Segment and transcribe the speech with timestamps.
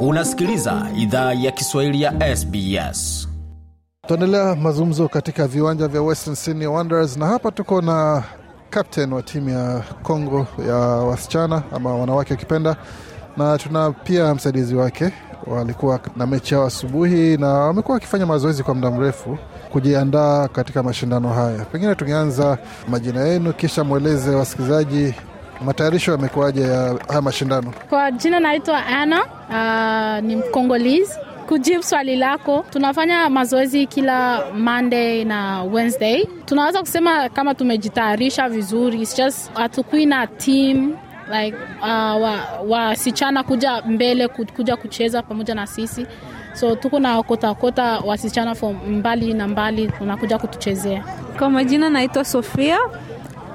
[0.00, 3.28] Unasikiliza idhaa ya Kiswahili ya SBS.
[4.06, 8.22] Tuendelea mazungumzo katika viwanja vya Western Sydney Wanderers, na hapa tuko na
[8.70, 12.76] captain wa timu ya Congo ya wasichana ama wanawake wakipenda,
[13.36, 15.12] na tuna pia msaidizi wake.
[15.46, 19.38] Walikuwa na mechi yao asubuhi na wamekuwa wakifanya mazoezi kwa muda mrefu
[19.72, 21.64] kujiandaa katika mashindano haya.
[21.64, 22.58] Pengine tungeanza
[22.88, 25.14] majina yenu, kisha mweleze wasikilizaji
[25.64, 27.72] matayarisho yamekuwaje ya haya mashindano.
[27.88, 29.20] Kwa jina naitwa Anna,
[29.50, 31.18] uh, ni Mkongolese.
[31.48, 36.26] Kujibu swali lako, tunafanya mazoezi kila Monday na Wednesday.
[36.44, 40.94] Tunaweza kusema kama tumejitayarisha vizuri, it's just hatukui na team
[41.42, 46.06] like uh, wasichana wa kuja mbele kuja kucheza pamoja na sisi,
[46.54, 51.04] so tuko na kotakota wasichana from mbali na mbali wanakuja kutuchezea.
[51.38, 52.78] Kwa majina naitwa Sofia.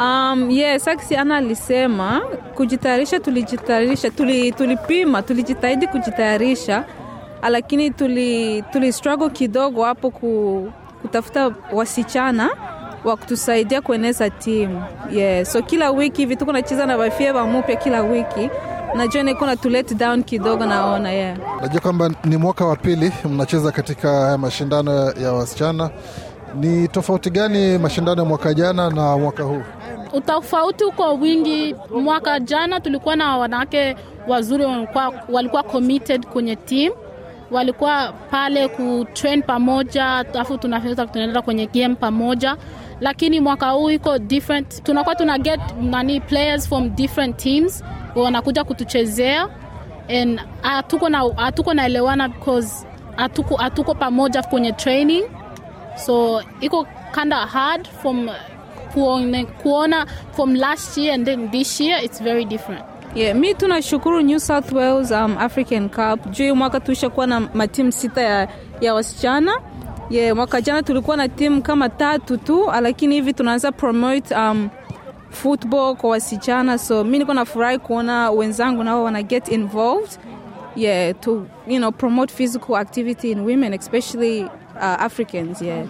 [0.00, 2.20] Um, yes, Aksiana alisema
[2.54, 6.84] kujitayarisha, tulijitayarisha, tuli, tulipima, tulijitahidi kujitayarisha,
[7.50, 12.50] lakini tuli, tuli struggle kidogo hapo ku, kutafuta wasichana
[13.04, 15.46] wa kutusaidia kueneza timu yeah.
[15.46, 18.50] So kila wiki hivi tuko nacheza na wafie wa mupya kila wiki,
[18.96, 21.38] najua niko na tu let down kidogo, naona yeah.
[21.60, 25.90] Najua kwamba ni mwaka wa pili mnacheza katika haya mashindano ya wasichana.
[26.54, 29.62] Ni tofauti gani mashindano ya mwaka jana na mwaka huu?
[30.12, 31.76] Utofauti uko wingi.
[32.02, 33.96] Mwaka jana tulikuwa na wanawake
[34.28, 36.92] wazuri, walikuwa, walikuwa committed kwenye team,
[37.50, 42.56] walikuwa pale kutrain pamoja, alafu tunaweza tunaenda kwenye game pamoja,
[43.00, 44.82] lakini mwaka huu iko different.
[44.82, 49.48] Tunakuwa tuna get nani players from different teams wanakuja kutuchezea
[50.20, 55.24] and hatuko na hatuko naelewana because hatuko hatuko pamoja kwenye training,
[56.06, 58.30] so iko kinda hard from
[58.94, 62.84] kuone, kuona from last year and then this year it's very different.
[63.14, 66.30] Yeah, mi tunashukuru New South Wales um, African Cup.
[66.30, 68.48] Juu mwaka tulishakuwa na matimu sita ya,
[68.80, 69.52] ya wasichana.
[70.10, 74.68] Yeah, mwaka jana tulikuwa na timu kama tatu tu, lakini hivi tunaanza promote um,
[75.30, 80.18] football kwa wasichana, so mi niko nafurahi kuona wenzangu nao wana get involved.
[80.76, 84.48] Yeah, to you know, promote physical activity in women especially
[84.80, 85.86] uh, Africans yeah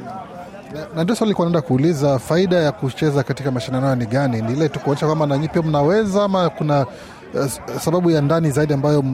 [0.94, 4.42] na ndio swali naenda kuuliza, faida ya kucheza katika mashindano hayo ni gani?
[4.42, 6.86] Ni ile tu kuonyesha kwamba nanyi pia mnaweza, ama kuna
[7.34, 7.46] uh,
[7.80, 9.04] sababu ya ndani zaidi ambayo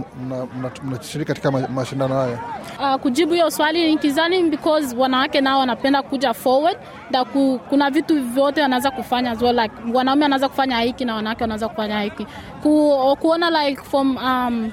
[0.85, 2.39] mnashiriki katika mashindano hayo?
[2.81, 6.77] Uh, kujibu hiyo swali nikizani because wanawake nao wanapenda kuja forward
[7.11, 11.15] na ku, kuna vitu vyote wanaweza kufanya as well, like wanaume wanaweza kufanya hiki na
[11.15, 12.27] wanawake wanaweza kufanya hiki
[12.63, 14.71] ku, kuona like from um,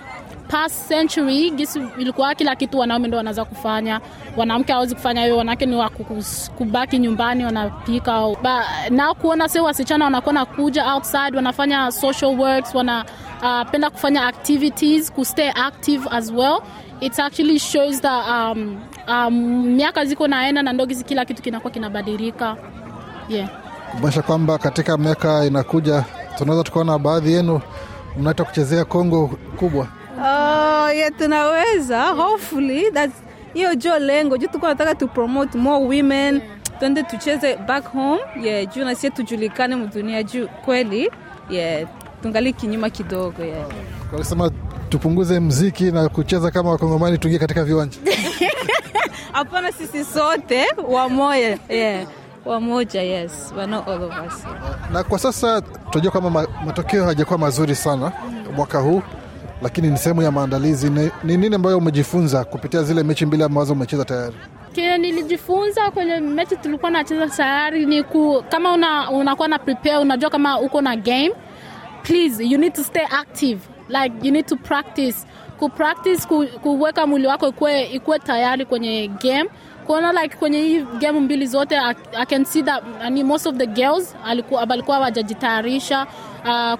[0.53, 4.01] past century gisi ilikuwa kila kitu wanaume ndo wanaweza kufanya,
[4.37, 5.37] wanamke hawezi kufanya hiyo.
[5.37, 8.21] Wanawake ni wakubaki nyumbani wanapika,
[8.89, 15.11] na kuona sio wasichana wanakuwa na kuja outside wanafanya social works, wanapenda uh, kufanya activities,
[15.11, 16.59] ku stay active as well.
[17.01, 19.33] It actually shows that um, um,
[19.75, 22.57] miaka ziko naenda na ndo gisi kila kitu kinakuwa kinabadilika
[23.29, 23.49] yeah.
[23.91, 26.03] Kumaanisha kwamba katika miaka inakuja
[26.37, 27.61] tunaweza tukaona baadhi yenu
[28.17, 29.27] mnaita kuchezea Kongo
[29.57, 29.87] kubwa.
[30.93, 33.15] Yeah, tunaweza hopefully that's
[33.53, 36.41] hiyo jo lengo juu tuko nataka tu promote more women
[36.79, 41.11] twende tucheze back home yeah, juu nasie tujulikane mdunia juu kweli
[41.49, 41.87] yeah,
[42.21, 43.67] tungali kinyuma kidogo yeah.
[44.11, 44.51] Walisema
[44.89, 47.97] tupunguze mziki na kucheza kama wakongomani tuingie katika viwanja
[49.33, 52.07] hapana sisi sote wamoja yeah.
[52.45, 54.43] wamoja yes We're not all of us
[54.91, 58.11] na kwa sasa tunajua kwamba matokeo hayajakuwa mazuri sana
[58.55, 59.01] mwaka huu
[59.63, 60.89] lakini ni sehemu ya maandalizi.
[61.23, 64.35] Ni nini ambayo umejifunza kupitia zile mechi mbili ambazo umecheza tayari?
[64.73, 70.29] Kile nilijifunza kwenye mechi tulikuwa nacheza tayari ni ku, kama una, unakuwa na prepare, unajua
[70.29, 71.31] kama uko na game,
[72.03, 73.59] please you need to stay active
[73.89, 75.17] like you need to practice
[75.63, 79.49] ku practice ku, kuweka mwili wako ikuwe, ikuwe tayari kwenye game
[79.87, 83.55] kuona like kwenye hii game mbili zote I, I can see that nani, most of
[83.55, 86.07] the girls alikuwa walikuwa wajajitayarisha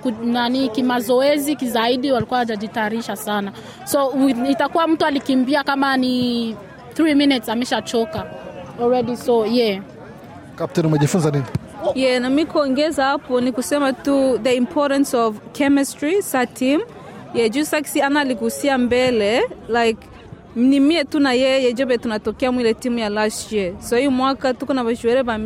[0.05, 3.51] uh, nani kimazoezi kizaidi walikuwa wajajitayarisha sana,
[3.85, 4.13] so
[4.49, 6.55] itakuwa mtu alikimbia kama ni
[6.95, 8.25] 3 minutes ameshachoka
[8.81, 9.81] already, so yeah.
[10.55, 11.43] Captain, umejifunza nini?
[11.95, 16.81] Yeah, na mi kuongeza hapo ni kusema tu the importance of chemistry sa team
[17.33, 20.07] yeah, juu saksi ana aligusia mbele like
[20.55, 24.53] ni mie tu na yeye jobe tunatokea mwile timu ya last year, so hii mwaka
[24.53, 25.37] tuko na bashuere ba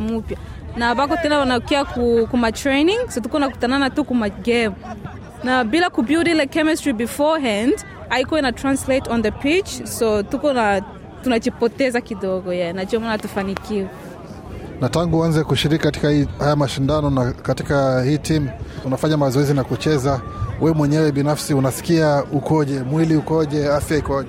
[0.00, 0.38] mupya.
[0.76, 4.72] Na bako tena wanakia ku, kuma training so tuko nakutanana tu kuma game.
[5.44, 7.74] Na bila kubuild ile chemistry beforehand
[8.10, 10.82] aiko ina translate on the pitch, so tuko na
[11.22, 13.88] tunajipoteza kidogo yeah, na ndio tufanikiwe.
[14.80, 16.08] Na tangu uanze kushiriki katika
[16.38, 18.50] haya mashindano na katika hii timu
[18.84, 20.20] unafanya mazoezi na kucheza
[20.60, 24.28] we mwenyewe binafsi unasikia ukoje, mwili ukoje, afya ikoje?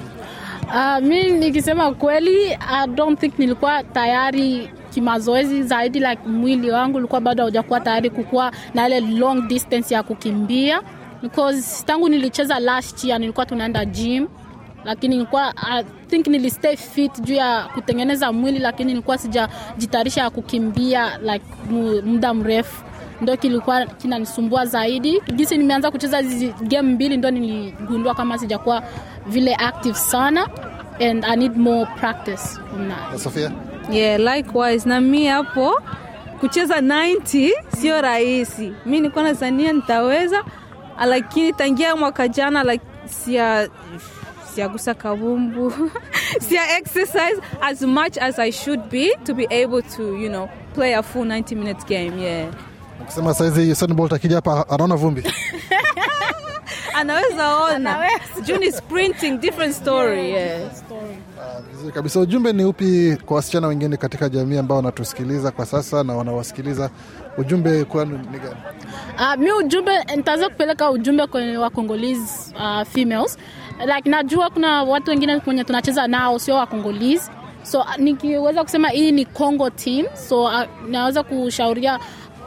[0.67, 7.21] Uh, mi nikisema kweli I don't think nilikuwa tayari kimazoezi zaidi like mwili wangu ulikuwa
[7.21, 10.81] bado haujakuwa tayari kukuwa na ile long distance ya kukimbia.
[11.21, 14.27] Because tangu nilicheza last year nilikuwa tunaenda gym
[14.85, 21.17] lakini nilikuwa I think nilistay fit juu ya kutengeneza mwili lakini nilikuwa sijajitayarisha ya kukimbia
[21.17, 21.45] like
[22.05, 22.83] muda mrefu
[23.21, 28.83] ndo kilikuwa kinanisumbua zaidi jinsi nimeanza kucheza hizi game mbili ndo niligundua kama sijakuwa
[29.25, 30.49] vile active sana
[31.09, 32.43] and i need more practice
[32.87, 33.19] that.
[33.19, 33.51] Sofia?
[33.91, 35.81] yeah, likewise na mi hapo
[36.39, 40.43] kucheza 90 sio rahisi mi nilikuwa nazania nitaweza
[41.05, 43.69] lakini tangia mwaka jana like, sia
[44.53, 45.73] siagusa kabumbu
[46.49, 50.95] sia exercise as much as i should be to be able to you know play
[50.95, 52.47] a full 90 minute game yeah
[53.01, 55.23] Ukisema saizi Usain Bolt akija hapa anaona vumbi
[56.99, 58.09] anaweza ona
[58.43, 60.61] juu ni sprinting different story yeah.
[61.71, 62.19] Vizuri kabisa.
[62.19, 66.89] Ujumbe ni upi kwa wasichana wengine katika jamii ambao wanatusikiliza kwa sasa na wanawasikiliza?
[67.37, 68.55] Ujumbe kwanu ni gani?
[69.19, 73.37] Uh, mi ujumbe nitaweza kupeleka ujumbe kwenye wakongolese uh, females
[73.95, 77.31] like najua kuna watu wengine kwenye tunacheza nao sio wakongolese
[77.63, 81.99] so uh, nikiweza kusema hii ni congo team so uh, naweza kushauria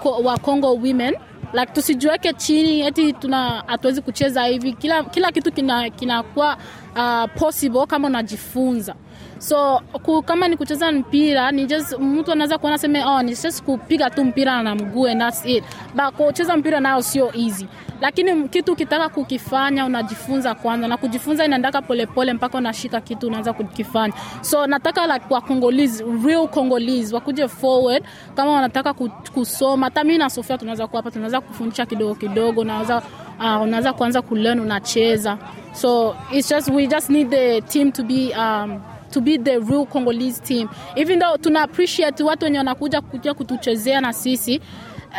[0.08, 1.14] wa congo women.
[1.52, 4.72] Like tusijiweke chini eti tuna hatuwezi kucheza hivi.
[4.72, 8.94] Kila, kila kitu kinakuwa kina uh, possible kama unajifunza
[9.38, 13.62] so ku, kama ni kucheza mpira ni just mtu anaweza kuona seme oh, ni just
[13.62, 15.64] kupiga tu mpira na mguu and that's it.
[15.94, 17.66] But kucheza mpira nayo sio easy.
[18.00, 20.88] Lakini kitu ukitaka kukifanya unajifunza kwanza.
[20.88, 24.14] Na kujifunza inaendaka polepole mpaka unashika kitu unaanza kukifanya.
[24.40, 28.04] So nataka like wakongolizi real Congolese wakuje forward.
[28.34, 28.94] Kama wanataka
[29.34, 33.02] kusoma hata mi na Sofia tunaweza kuwa hapa tunaweza kufundisha kidogo kidogo unaweza
[33.40, 35.38] uh, unaweza kuanza kulearn unacheza.
[35.72, 38.80] So it's just we just need the team to be um,
[39.10, 44.00] to be the real Congolese team even though tuna appreciate watu wenye wanakuja kuja kutuchezea
[44.00, 44.60] na sisi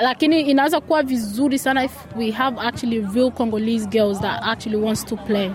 [0.02, 5.06] lakini inaweza kuwa vizuri sana if we have actually real Congolese girls that actually wants
[5.06, 5.52] to play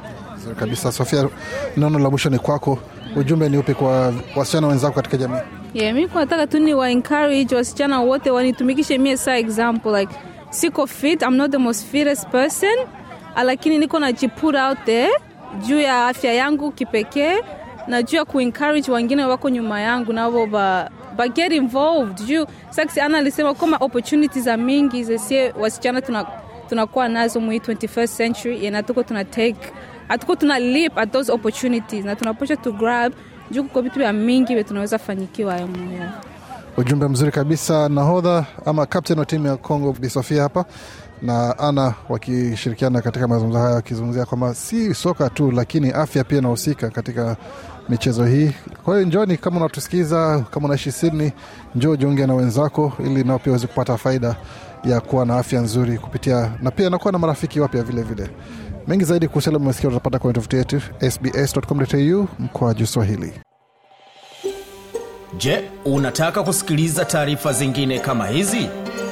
[0.61, 0.93] kabisa.
[0.93, 1.29] Sofia,
[1.77, 2.79] neno la mwisho ni kwako.
[3.17, 5.41] Ujumbe ni upi kwa wasichana wenzako katika jamii?
[5.75, 10.15] yeah, mi nataka tu ni wa encourage wasichana wote wanitumikishe mie saa example like
[10.50, 12.77] siko fit I'm not the most fittest person
[13.44, 15.11] lakini niko na put out there
[15.67, 17.37] juu ya afya yangu kipekee
[17.88, 22.27] na juu ya kuencourage wengine wako nyuma yangu navo ba, ba get involved.
[22.27, 26.27] Juu saksi ana alisema kama opportunities za mingi zesie wasichana tuna
[26.69, 29.73] tunakuwa nazo mwi 21st century na tuko tuna take
[30.09, 33.12] hatuko tuna leap at those opportunities na tunapasha to grab.
[33.50, 36.11] Juu kuko vitu vya mingi vye tunaweza fanyikiwa hayo moyo.
[36.77, 37.88] Ujumbe mzuri kabisa.
[37.88, 40.65] Nahodha ama captain wa timu ya Congo Bi Sofia hapa
[41.22, 46.90] na Ana wakishirikiana katika mazungumzo haya, wakizungumzia kwamba si soka tu, lakini afya pia inahusika
[46.90, 47.36] katika
[47.88, 48.50] michezo hii.
[48.84, 51.32] Kwa hiyo njoni, kama unatusikiza, kama unaishi Sydney,
[51.74, 54.36] njoo jiunge na wenzako, ili nao pia waweze kupata faida
[54.84, 58.30] ya kuwa na afya nzuri kupitia na pia nakuwa na marafiki wapya vile vile.
[58.88, 60.80] Mengi zaidi kuhusu yale umesikia utapata kwenye tovuti yetu
[61.10, 63.32] sbs.com.au mkoa Swahili.
[65.38, 68.68] Je, unataka kusikiliza taarifa zingine kama hizi?